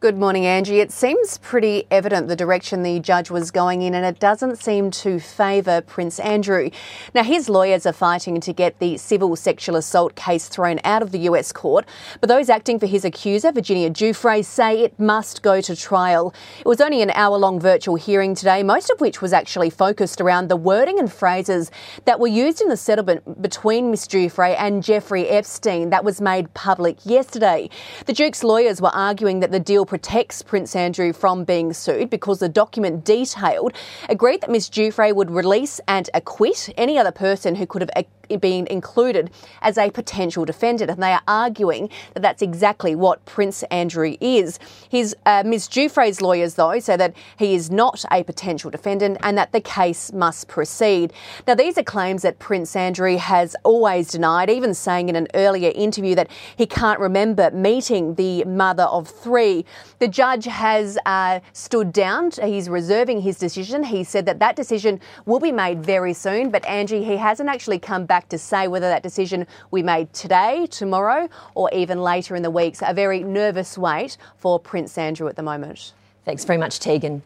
Good 0.01 0.17
morning, 0.17 0.45
Angie. 0.45 0.79
It 0.79 0.93
seems 0.93 1.39
pretty 1.39 1.85
evident 1.91 2.29
the 2.29 2.35
direction 2.37 2.83
the 2.83 3.01
judge 3.01 3.29
was 3.29 3.51
going 3.51 3.81
in, 3.81 3.93
and 3.93 4.05
it 4.05 4.17
doesn't 4.17 4.55
seem 4.55 4.91
to 4.91 5.19
favour 5.19 5.81
Prince 5.81 6.21
Andrew. 6.21 6.69
Now, 7.13 7.23
his 7.23 7.49
lawyers 7.49 7.85
are 7.85 7.91
fighting 7.91 8.39
to 8.39 8.53
get 8.53 8.79
the 8.79 8.95
civil 8.95 9.35
sexual 9.35 9.75
assault 9.75 10.15
case 10.15 10.47
thrown 10.47 10.79
out 10.85 11.01
of 11.01 11.11
the 11.11 11.19
US 11.31 11.51
court, 11.51 11.85
but 12.21 12.29
those 12.29 12.47
acting 12.49 12.79
for 12.79 12.85
his 12.85 13.03
accuser, 13.03 13.51
Virginia 13.51 13.89
Giuffre, 13.89 14.41
say 14.45 14.85
it 14.85 14.97
must 14.97 15.41
go 15.41 15.59
to 15.59 15.75
trial. 15.75 16.33
It 16.61 16.65
was 16.65 16.79
only 16.79 17.01
an 17.01 17.09
hour 17.09 17.37
long 17.37 17.59
virtual 17.59 17.95
hearing 17.95 18.35
today, 18.35 18.63
most 18.63 18.89
of 18.89 19.01
which 19.01 19.21
was 19.21 19.33
actually 19.33 19.69
focused 19.69 20.21
around 20.21 20.47
the 20.47 20.55
wording 20.55 20.97
and 20.97 21.11
phrases 21.11 21.71
that 22.05 22.21
were 22.21 22.27
used 22.27 22.61
in 22.61 22.69
the 22.69 22.77
settlement 22.77 23.41
between 23.41 23.91
Miss 23.91 24.07
Giuffre 24.07 24.55
and 24.57 24.81
Jeffrey 24.81 25.27
Epstein 25.27 25.89
that 25.89 26.05
was 26.05 26.21
made 26.21 26.53
public 26.53 27.05
yesterday. 27.05 27.69
The 28.05 28.13
Duke's 28.13 28.45
lawyers 28.45 28.79
were 28.79 28.95
arguing 28.95 29.41
that 29.41 29.51
the 29.51 29.59
deal 29.59 29.88
protects 29.89 30.43
Prince 30.43 30.75
Andrew 30.75 31.11
from 31.11 31.43
being 31.43 31.73
sued 31.73 32.11
because 32.11 32.37
the 32.37 32.47
document 32.47 33.03
detailed 33.03 33.73
agreed 34.07 34.41
that 34.41 34.51
Ms 34.51 34.69
Giuffre 34.69 35.15
would 35.15 35.31
release 35.31 35.81
and 35.87 36.07
acquit 36.13 36.71
any 36.77 36.99
other 36.99 37.11
person 37.11 37.55
who 37.55 37.65
could 37.65 37.81
have 37.81 37.89
being 38.37 38.67
included 38.67 39.31
as 39.61 39.77
a 39.77 39.89
potential 39.91 40.45
defendant, 40.45 40.91
and 40.91 41.01
they 41.01 41.13
are 41.13 41.21
arguing 41.27 41.89
that 42.13 42.21
that's 42.21 42.41
exactly 42.41 42.95
what 42.95 43.23
Prince 43.25 43.63
Andrew 43.63 44.15
is. 44.21 44.59
His 44.89 45.15
uh, 45.25 45.43
Ms. 45.45 45.67
Giuffre's 45.67 46.21
lawyers, 46.21 46.55
though, 46.55 46.79
say 46.79 46.97
that 46.97 47.13
he 47.37 47.55
is 47.55 47.69
not 47.71 48.03
a 48.11 48.23
potential 48.23 48.69
defendant 48.69 49.17
and 49.23 49.37
that 49.37 49.51
the 49.51 49.61
case 49.61 50.11
must 50.11 50.47
proceed. 50.47 51.13
Now, 51.47 51.55
these 51.55 51.77
are 51.77 51.83
claims 51.83 52.21
that 52.23 52.39
Prince 52.39 52.75
Andrew 52.75 53.17
has 53.17 53.55
always 53.63 54.09
denied, 54.09 54.49
even 54.49 54.73
saying 54.73 55.09
in 55.09 55.15
an 55.15 55.27
earlier 55.33 55.71
interview 55.73 56.15
that 56.15 56.29
he 56.55 56.65
can't 56.65 56.99
remember 56.99 57.51
meeting 57.51 58.15
the 58.15 58.43
mother 58.45 58.83
of 58.83 59.07
three. 59.07 59.65
The 59.99 60.07
judge 60.07 60.45
has 60.45 60.97
uh, 61.05 61.39
stood 61.53 61.93
down. 61.93 62.31
He's 62.31 62.69
reserving 62.69 63.21
his 63.21 63.37
decision. 63.37 63.83
He 63.83 64.03
said 64.03 64.25
that 64.25 64.39
that 64.39 64.55
decision 64.55 64.99
will 65.25 65.39
be 65.39 65.51
made 65.51 65.83
very 65.83 66.13
soon, 66.13 66.49
but 66.51 66.65
Angie, 66.65 67.03
he 67.03 67.17
hasn't 67.17 67.49
actually 67.49 67.79
come 67.79 68.05
back 68.05 68.18
back 68.19 68.27
to 68.27 68.37
say 68.37 68.67
whether 68.67 68.89
that 68.89 69.01
decision 69.01 69.47
we 69.71 69.81
made 69.81 70.11
today, 70.11 70.67
tomorrow, 70.69 71.29
or 71.55 71.69
even 71.71 72.01
later 72.01 72.35
in 72.35 72.43
the 72.43 72.51
week. 72.51 72.75
So 72.75 72.85
a 72.85 72.93
very 72.93 73.23
nervous 73.23 73.77
wait 73.77 74.17
for 74.35 74.59
Prince 74.59 74.97
Andrew 74.97 75.29
at 75.29 75.37
the 75.37 75.41
moment. 75.41 75.93
Thanks 76.25 76.43
very 76.43 76.59
much, 76.59 76.81
Tegan. 76.81 77.23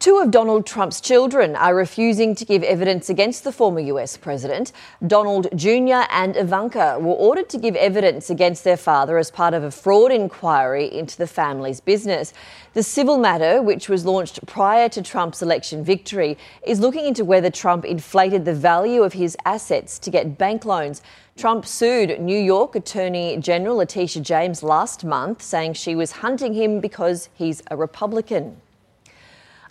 Two 0.00 0.18
of 0.18 0.30
Donald 0.30 0.64
Trump's 0.64 1.00
children 1.00 1.56
are 1.56 1.74
refusing 1.74 2.36
to 2.36 2.44
give 2.44 2.62
evidence 2.62 3.10
against 3.10 3.42
the 3.42 3.50
former 3.50 3.80
US 3.80 4.16
president. 4.16 4.70
Donald 5.04 5.48
Jr. 5.56 6.06
and 6.12 6.36
Ivanka 6.36 7.00
were 7.00 7.14
ordered 7.14 7.48
to 7.48 7.58
give 7.58 7.74
evidence 7.74 8.30
against 8.30 8.62
their 8.62 8.76
father 8.76 9.18
as 9.18 9.32
part 9.32 9.54
of 9.54 9.64
a 9.64 9.72
fraud 9.72 10.12
inquiry 10.12 10.86
into 10.86 11.18
the 11.18 11.26
family's 11.26 11.80
business. 11.80 12.32
The 12.74 12.84
civil 12.84 13.18
matter, 13.18 13.60
which 13.60 13.88
was 13.88 14.06
launched 14.06 14.46
prior 14.46 14.88
to 14.88 15.02
Trump's 15.02 15.42
election 15.42 15.82
victory, 15.82 16.38
is 16.62 16.78
looking 16.78 17.04
into 17.04 17.24
whether 17.24 17.50
Trump 17.50 17.84
inflated 17.84 18.44
the 18.44 18.54
value 18.54 19.02
of 19.02 19.14
his 19.14 19.36
assets 19.44 19.98
to 19.98 20.10
get 20.12 20.38
bank 20.38 20.64
loans. 20.64 21.02
Trump 21.36 21.66
sued 21.66 22.20
New 22.20 22.38
York 22.38 22.76
Attorney 22.76 23.36
General 23.38 23.78
Letitia 23.78 24.22
James 24.22 24.62
last 24.62 25.04
month, 25.04 25.42
saying 25.42 25.72
she 25.72 25.96
was 25.96 26.12
hunting 26.12 26.54
him 26.54 26.78
because 26.78 27.30
he's 27.34 27.64
a 27.68 27.76
Republican. 27.76 28.58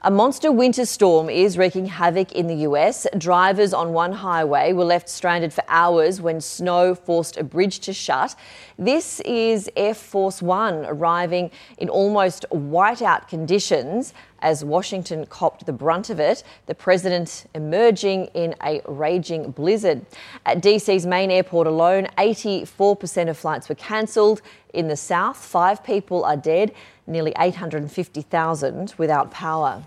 A 0.04 0.12
monster 0.12 0.52
winter 0.52 0.86
storm 0.86 1.28
is 1.28 1.58
wreaking 1.58 1.88
havoc 1.88 2.32
in 2.34 2.46
the 2.46 2.58
US. 2.68 3.08
Drivers 3.18 3.74
on 3.74 3.94
one 3.94 4.12
highway 4.12 4.72
were 4.72 4.86
left 4.86 5.10
stranded 5.10 5.52
for 5.52 5.64
hours 5.68 6.22
when 6.22 6.40
snow 6.40 6.94
forced 6.94 7.36
a 7.36 7.44
bridge 7.44 7.80
to 7.80 7.94
shut. 7.94 8.36
This 8.78 9.20
is 9.22 9.72
Air 9.76 9.96
Force 9.96 10.40
One 10.40 10.86
arriving 10.86 11.50
in 11.80 11.90
almost 11.90 12.46
whiteout 12.52 13.28
conditions 13.28 14.14
as 14.40 14.64
Washington 14.64 15.26
copped 15.26 15.66
the 15.66 15.74
brunt 15.74 16.12
of 16.12 16.20
it, 16.20 16.44
the 16.68 16.76
president 16.76 17.48
emerging 17.56 18.26
in 18.36 18.54
a 18.64 18.82
raging 18.88 19.50
blizzard. 19.50 20.06
At 20.46 20.62
DC's 20.62 21.08
main 21.08 21.32
airport 21.32 21.66
alone, 21.66 22.06
84% 22.20 23.30
of 23.30 23.38
flights 23.38 23.68
were 23.68 23.74
cancelled. 23.74 24.44
In 24.76 24.90
the 24.90 24.96
south, 24.96 25.38
five 25.38 25.84
people 25.84 26.24
are 26.24 26.38
dead 26.38 26.72
nearly 27.08 27.34
850,000 27.38 28.94
without 28.98 29.32
power. 29.32 29.84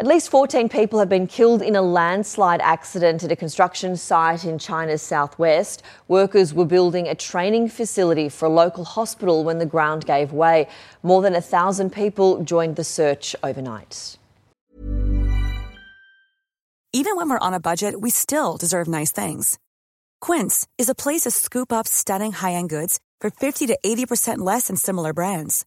At 0.00 0.06
least 0.06 0.30
14 0.30 0.70
people 0.70 0.98
have 0.98 1.10
been 1.10 1.26
killed 1.26 1.60
in 1.60 1.76
a 1.76 1.82
landslide 1.82 2.62
accident 2.62 3.22
at 3.22 3.30
a 3.30 3.36
construction 3.36 3.96
site 3.96 4.46
in 4.46 4.58
China's 4.58 5.02
southwest. 5.02 5.82
Workers 6.08 6.54
were 6.54 6.64
building 6.64 7.06
a 7.06 7.14
training 7.14 7.68
facility 7.68 8.30
for 8.30 8.46
a 8.46 8.48
local 8.48 8.84
hospital 8.84 9.44
when 9.44 9.58
the 9.58 9.66
ground 9.66 10.06
gave 10.06 10.32
way. 10.32 10.68
More 11.02 11.20
than 11.20 11.34
a 11.34 11.42
thousand 11.42 11.90
people 11.90 12.42
joined 12.42 12.76
the 12.76 12.84
search 12.84 13.36
overnight. 13.42 14.16
Even 16.92 17.14
when 17.14 17.28
we're 17.28 17.46
on 17.46 17.52
a 17.52 17.60
budget, 17.60 18.00
we 18.00 18.08
still 18.08 18.56
deserve 18.56 18.88
nice 18.88 19.12
things. 19.12 19.58
Quince 20.20 20.66
is 20.78 20.88
a 20.88 20.94
place 20.94 21.20
to 21.20 21.30
scoop 21.30 21.72
up 21.72 21.86
stunning 21.86 22.32
high 22.32 22.54
end 22.54 22.70
goods 22.70 23.00
for 23.20 23.30
50 23.30 23.66
to 23.66 23.78
80% 23.84 24.38
less 24.38 24.68
than 24.68 24.76
similar 24.76 25.12
brands. 25.12 25.66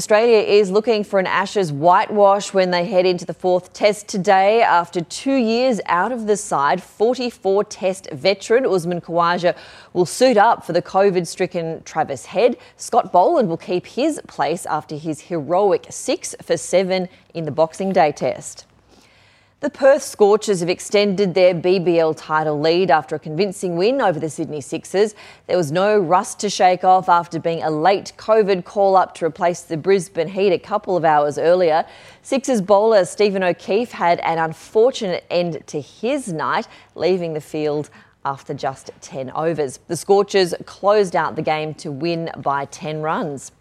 Australia 0.00 0.38
is 0.38 0.70
looking 0.70 1.04
for 1.04 1.18
an 1.18 1.26
Ashes 1.26 1.70
whitewash 1.70 2.54
when 2.54 2.70
they 2.70 2.86
head 2.86 3.04
into 3.04 3.26
the 3.26 3.34
fourth 3.34 3.74
test 3.74 4.08
today. 4.08 4.62
After 4.62 5.02
two 5.02 5.34
years 5.34 5.78
out 5.84 6.10
of 6.10 6.26
the 6.26 6.38
side, 6.38 6.82
44 6.82 7.64
test 7.64 8.08
veteran 8.10 8.64
Usman 8.64 9.02
Khawaja 9.02 9.54
will 9.92 10.06
suit 10.06 10.38
up 10.38 10.64
for 10.64 10.72
the 10.72 10.80
COVID 10.80 11.26
stricken 11.26 11.82
Travis 11.84 12.24
Head. 12.24 12.56
Scott 12.78 13.12
Boland 13.12 13.50
will 13.50 13.58
keep 13.58 13.86
his 13.86 14.22
place 14.26 14.64
after 14.64 14.96
his 14.96 15.20
heroic 15.20 15.84
six 15.90 16.34
for 16.40 16.56
seven 16.56 17.06
in 17.34 17.44
the 17.44 17.50
Boxing 17.50 17.92
Day 17.92 18.10
test. 18.10 18.64
The 19.60 19.68
Perth 19.68 20.02
Scorchers 20.02 20.60
have 20.60 20.70
extended 20.70 21.34
their 21.34 21.54
BBL 21.54 22.14
title 22.16 22.58
lead 22.58 22.90
after 22.90 23.16
a 23.16 23.18
convincing 23.18 23.76
win 23.76 24.00
over 24.00 24.18
the 24.18 24.30
Sydney 24.30 24.62
Sixers. 24.62 25.14
There 25.48 25.58
was 25.58 25.70
no 25.70 25.98
rust 25.98 26.40
to 26.40 26.48
shake 26.48 26.82
off 26.82 27.10
after 27.10 27.38
being 27.38 27.62
a 27.62 27.68
late 27.68 28.14
COVID 28.16 28.64
call 28.64 28.96
up 28.96 29.14
to 29.16 29.26
replace 29.26 29.60
the 29.60 29.76
Brisbane 29.76 30.28
Heat 30.28 30.54
a 30.54 30.58
couple 30.58 30.96
of 30.96 31.04
hours 31.04 31.36
earlier. 31.36 31.84
Sixers 32.22 32.62
bowler 32.62 33.04
Stephen 33.04 33.42
O'Keefe 33.42 33.92
had 33.92 34.18
an 34.20 34.38
unfortunate 34.38 35.26
end 35.28 35.62
to 35.66 35.78
his 35.78 36.32
night, 36.32 36.66
leaving 36.94 37.34
the 37.34 37.40
field 37.42 37.90
after 38.24 38.54
just 38.54 38.90
10 39.02 39.30
overs. 39.32 39.78
The 39.88 39.96
Scorchers 39.96 40.54
closed 40.64 41.14
out 41.14 41.36
the 41.36 41.42
game 41.42 41.74
to 41.74 41.92
win 41.92 42.30
by 42.38 42.64
10 42.64 43.02
runs. 43.02 43.52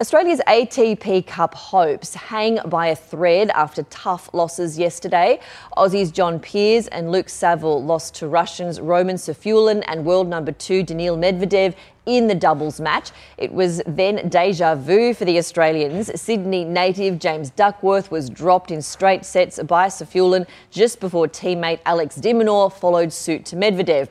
Australia's 0.00 0.40
ATP 0.46 1.26
Cup 1.26 1.54
hopes 1.54 2.14
hang 2.14 2.58
by 2.64 2.86
a 2.86 2.96
thread 2.96 3.50
after 3.50 3.82
tough 3.90 4.30
losses 4.32 4.78
yesterday. 4.78 5.38
Aussies 5.76 6.10
John 6.10 6.40
Peers 6.40 6.86
and 6.86 7.12
Luke 7.12 7.28
Saville 7.28 7.84
lost 7.84 8.14
to 8.14 8.26
Russians 8.26 8.80
Roman 8.80 9.16
Safiullin 9.16 9.84
and 9.88 10.06
world 10.06 10.26
number 10.26 10.52
two 10.52 10.82
Daniil 10.82 11.18
Medvedev 11.18 11.74
in 12.06 12.28
the 12.28 12.34
doubles 12.34 12.80
match. 12.80 13.10
It 13.36 13.52
was 13.52 13.82
then 13.86 14.26
deja 14.30 14.74
vu 14.74 15.12
for 15.12 15.26
the 15.26 15.36
Australians. 15.36 16.18
Sydney 16.18 16.64
native 16.64 17.18
James 17.18 17.50
Duckworth 17.50 18.10
was 18.10 18.30
dropped 18.30 18.70
in 18.70 18.80
straight 18.80 19.26
sets 19.26 19.62
by 19.64 19.88
Safiullin 19.88 20.46
just 20.70 20.98
before 21.00 21.28
teammate 21.28 21.80
Alex 21.84 22.14
de 22.14 22.32
Minaur 22.32 22.72
followed 22.72 23.12
suit 23.12 23.44
to 23.44 23.54
Medvedev. 23.54 24.08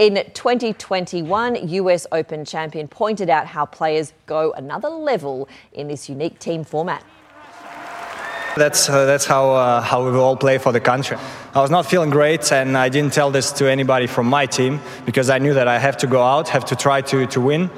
In 0.00 0.14
2021, 0.14 1.68
US 1.68 2.06
Open 2.10 2.42
champion 2.46 2.88
pointed 2.88 3.28
out 3.28 3.46
how 3.46 3.66
players 3.66 4.14
go 4.24 4.50
another 4.52 4.88
level 4.88 5.46
in 5.74 5.88
this 5.88 6.08
unique 6.08 6.38
team 6.38 6.64
format. 6.64 7.04
That's 8.56 8.88
uh, 8.88 9.04
that's 9.04 9.26
how 9.26 9.50
uh, 9.52 9.82
how 9.82 10.10
we 10.10 10.16
all 10.16 10.38
play 10.38 10.56
for 10.56 10.72
the 10.72 10.80
country. 10.80 11.18
I 11.54 11.60
was 11.60 11.70
not 11.70 11.84
feeling 11.84 12.08
great, 12.08 12.50
and 12.50 12.78
I 12.78 12.88
didn't 12.88 13.12
tell 13.12 13.30
this 13.30 13.52
to 13.52 13.70
anybody 13.70 14.06
from 14.06 14.26
my 14.26 14.46
team 14.46 14.80
because 15.04 15.28
I 15.28 15.36
knew 15.36 15.52
that 15.52 15.68
I 15.68 15.78
have 15.78 15.98
to 15.98 16.06
go 16.06 16.22
out, 16.22 16.48
have 16.48 16.64
to 16.64 16.76
try 16.76 17.02
to 17.02 17.26
to 17.26 17.40
win. 17.42 17.68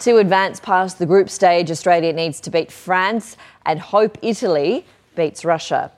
To 0.00 0.18
advance 0.18 0.60
past 0.60 0.98
the 0.98 1.06
group 1.06 1.30
stage, 1.30 1.70
Australia 1.70 2.12
needs 2.12 2.40
to 2.42 2.50
beat 2.50 2.70
France 2.70 3.38
and 3.64 3.80
hope 3.80 4.18
Italy 4.20 4.84
beats 5.16 5.46
Russia. 5.46 5.92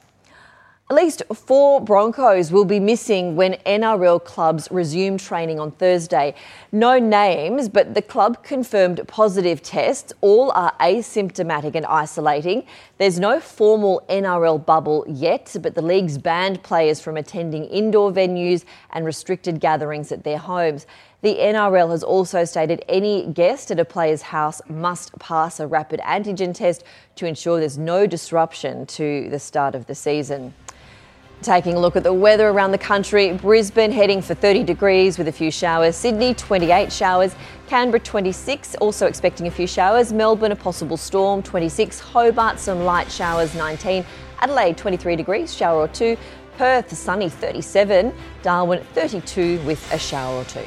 At 0.91 0.97
least 0.97 1.23
four 1.33 1.81
Broncos 1.81 2.53
will 2.53 2.67
be 2.67 2.79
missing 2.79 3.37
when 3.37 3.55
NRL 3.65 4.23
clubs 4.23 4.69
resume 4.71 5.17
training 5.17 5.59
on 5.59 5.71
Thursday. 5.71 6.35
No 6.73 6.99
names, 6.99 7.71
but 7.71 7.95
the 7.95 8.03
club 8.03 8.45
confirmed 8.45 9.01
positive 9.09 9.63
tests. 9.63 10.13
All 10.21 10.51
are 10.51 10.75
asymptomatic 10.81 11.75
and 11.75 11.87
isolating. 11.87 12.67
There's 12.99 13.19
no 13.19 13.41
formal 13.41 14.03
NRL 14.11 14.67
bubble 14.67 15.07
yet, 15.09 15.57
but 15.63 15.75
the 15.75 15.81
league's 15.81 16.19
banned 16.19 16.63
players 16.63 17.01
from 17.01 17.17
attending 17.17 17.65
indoor 17.65 18.13
venues 18.13 18.67
and 18.91 19.07
restricted 19.07 19.61
gatherings 19.61 20.13
at 20.13 20.23
their 20.23 20.37
homes. 20.37 20.87
The 21.23 21.37
NRL 21.37 21.93
has 21.93 22.03
also 22.03 22.45
stated 22.45 22.85
any 22.91 23.27
guest 23.33 23.71
at 23.71 23.81
a 23.81 23.87
player's 23.87 24.21
house 24.21 24.61
must 24.69 25.19
pass 25.19 25.61
a 25.61 25.67
rapid 25.67 26.01
antigen 26.01 26.55
test 26.55 26.85
to 27.17 27.25
ensure 27.25 27.59
there's 27.59 27.79
no 27.79 28.07
disruption 28.07 28.85
to 28.85 29.31
the 29.31 29.39
start 29.39 29.75
of 29.75 29.87
the 29.87 29.95
season. 29.95 30.53
Taking 31.45 31.75
a 31.75 31.79
look 31.79 31.95
at 31.95 32.05
the 32.05 32.13
weather 32.15 32.49
around 32.49 32.73
the 32.73 32.79
country, 32.79 33.35
Brisbane 33.35 33.93
heading 33.93 34.23
for 34.23 34.35
30 34.35 34.63
degrees 34.63 35.19
with 35.19 35.29
a 35.29 35.33
few 35.33 35.51
showers, 35.51 35.95
Sydney 35.95 36.33
28 36.33 36.91
showers, 36.91 37.37
Canberra 37.67 38.01
26, 38.01 38.77
also 38.77 39.07
expecting 39.07 39.47
a 39.47 39.51
few 39.51 39.67
showers, 39.67 40.11
Melbourne 40.11 40.53
a 40.53 40.57
possible 40.57 40.97
storm 40.97 41.43
26, 41.43 42.01
Hobart 42.01 42.59
some 42.59 42.85
light 42.85 43.13
showers 43.13 43.55
19, 43.55 44.07
Adelaide 44.41 44.79
23 44.79 45.17
degrees, 45.17 45.55
shower 45.55 45.81
or 45.81 45.89
two, 45.89 46.17
Perth 46.57 46.97
sunny 46.97 47.29
37, 47.29 48.15
Darwin 48.41 48.83
32 48.95 49.61
with 49.67 49.93
a 49.93 49.99
shower 49.99 50.37
or 50.37 50.45
two. 50.45 50.65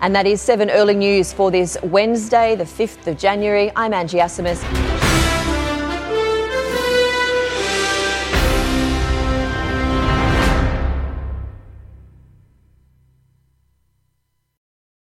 And 0.00 0.16
that 0.16 0.26
is 0.26 0.40
7 0.40 0.70
early 0.70 0.94
news 0.94 1.30
for 1.30 1.50
this 1.50 1.76
Wednesday, 1.82 2.56
the 2.56 2.64
5th 2.64 3.06
of 3.06 3.18
January. 3.18 3.70
I'm 3.76 3.92
Angie 3.92 4.16
Asimus. 4.16 4.99